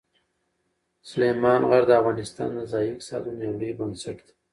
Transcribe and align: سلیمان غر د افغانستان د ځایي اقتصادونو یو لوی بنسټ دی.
سلیمان 1.09 1.61
غر 1.69 1.83
د 1.87 1.91
افغانستان 2.01 2.49
د 2.55 2.59
ځایي 2.71 2.89
اقتصادونو 2.91 3.41
یو 3.47 3.57
لوی 3.59 3.71
بنسټ 3.79 4.17
دی. 4.25 4.33